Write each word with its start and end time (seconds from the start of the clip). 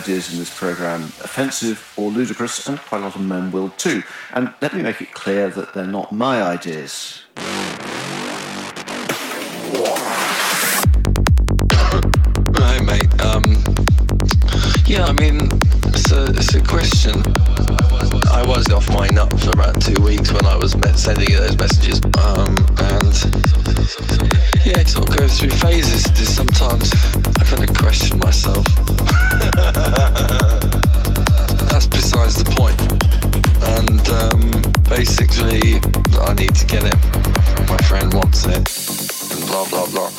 ideas 0.00 0.32
in 0.32 0.38
this 0.38 0.56
program 0.56 1.02
offensive 1.22 1.92
or 1.96 2.10
ludicrous, 2.10 2.66
and 2.66 2.78
quite 2.78 3.02
a 3.02 3.04
lot 3.04 3.14
of 3.16 3.20
men 3.20 3.52
will 3.52 3.68
too. 3.70 4.02
And 4.32 4.52
let 4.62 4.72
me 4.72 4.82
make 4.82 5.02
it 5.02 5.12
clear 5.12 5.50
that 5.50 5.74
they're 5.74 5.86
not 5.86 6.10
my 6.10 6.42
ideas. 6.42 7.22
Hi, 12.56 12.80
mate. 12.80 13.20
Um, 13.20 13.44
yeah, 14.86 15.04
I 15.04 15.12
mean, 15.12 15.50
it's 15.86 16.10
a, 16.12 16.24
it's 16.30 16.54
a 16.54 16.62
question. 16.62 17.69
I 18.30 18.42
was 18.46 18.70
off 18.70 18.88
my 18.90 19.08
nut 19.08 19.28
for 19.40 19.50
about 19.50 19.80
two 19.80 20.00
weeks 20.02 20.32
when 20.32 20.44
I 20.46 20.56
was 20.56 20.72
sending 20.96 21.30
you 21.30 21.38
those 21.38 21.56
messages. 21.56 22.00
Um, 22.18 22.56
and 22.78 23.14
yeah, 24.64 24.80
it 24.80 24.88
sort 24.88 25.08
of 25.08 25.16
goes 25.16 25.38
through 25.38 25.50
phases. 25.50 26.04
Sometimes 26.28 26.92
I 27.38 27.44
kind 27.44 27.62
of 27.68 27.76
question 27.76 28.18
myself. 28.18 28.64
That's 31.70 31.86
besides 31.86 32.42
the 32.42 32.50
point. 32.56 32.80
And 33.78 34.08
um, 34.22 34.40
basically, 34.88 35.80
I 36.20 36.34
need 36.34 36.54
to 36.54 36.66
get 36.66 36.84
it. 36.84 36.96
My 37.68 37.78
friend 37.88 38.12
wants 38.14 38.46
it. 38.46 38.68
And 39.32 39.46
blah, 39.46 39.66
blah, 39.68 39.86
blah. 39.90 40.10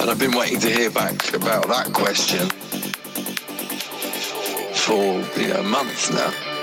And 0.00 0.10
I've 0.10 0.18
been 0.18 0.36
waiting 0.36 0.60
to 0.60 0.70
hear 0.70 0.90
back 0.90 1.32
about 1.34 1.68
that 1.68 1.92
question 1.92 2.50
for 4.86 5.20
you 5.40 5.48
know, 5.48 5.62
months 5.64 6.12
now. 6.12 6.55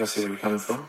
I 0.00 0.04
see 0.06 0.20
where 0.22 0.30
you're 0.30 0.38
coming 0.38 0.58
from. 0.58 0.88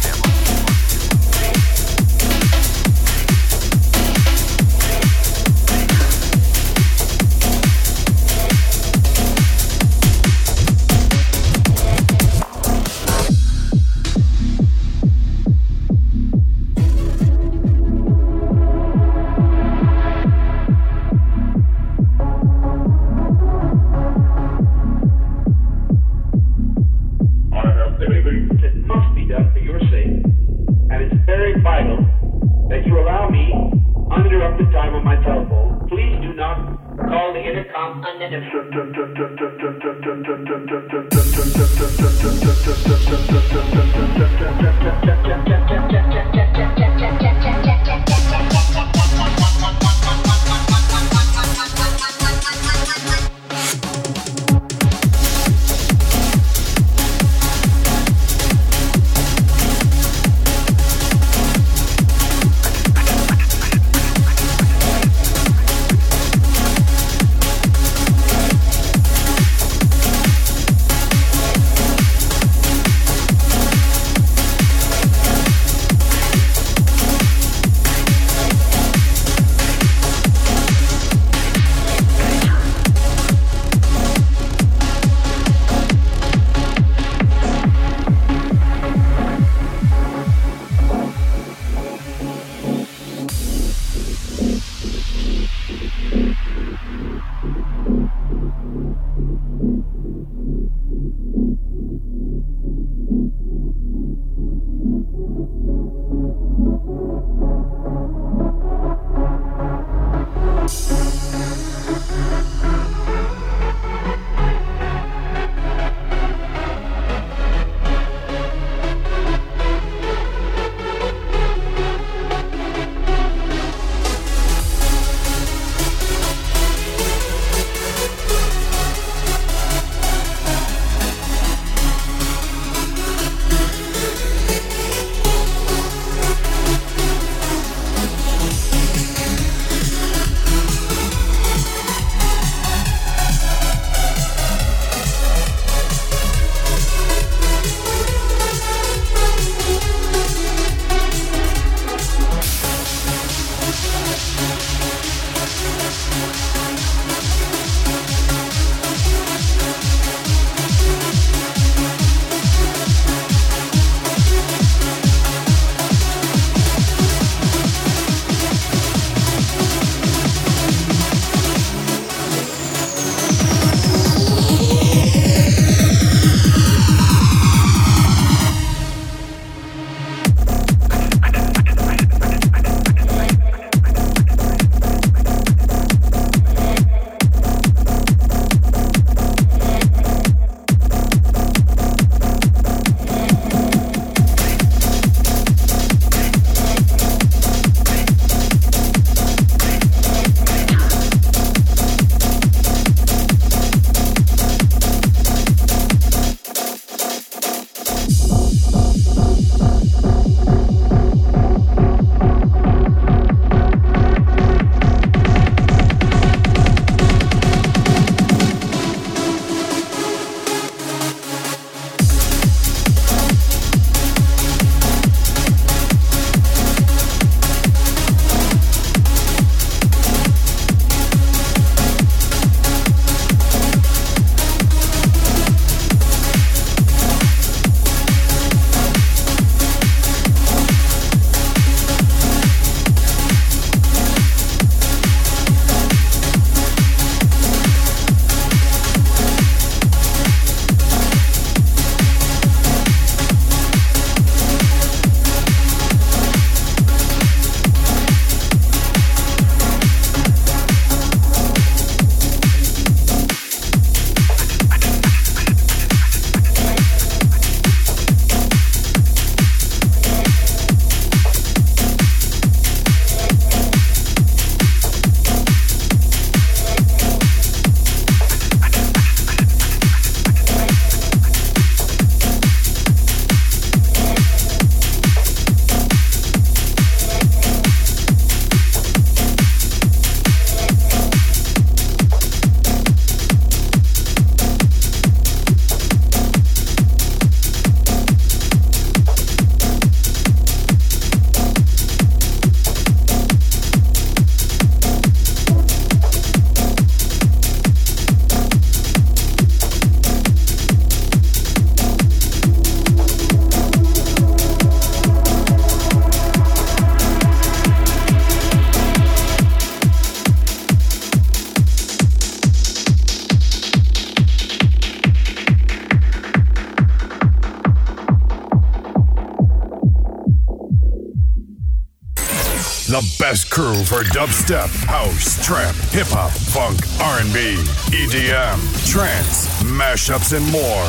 for 334.01 334.07
dubstep, 334.17 334.69
house, 334.85 335.43
trap, 335.45 335.75
hip 335.91 336.07
hop, 336.07 336.31
funk, 336.31 336.79
R&B, 337.01 337.55
EDM, 337.91 338.59
trance, 338.89 339.47
mashups, 339.63 340.35
and 340.35 340.45
more. 340.51 340.85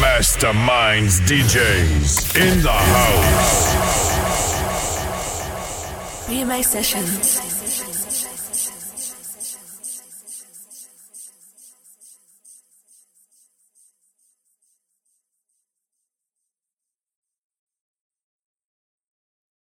Masterminds 0.00 1.20
DJs 1.26 2.36
in 2.40 2.62
the 2.62 2.72
house. 2.72 3.74
BMA 6.26 6.64
Sessions. 6.64 7.43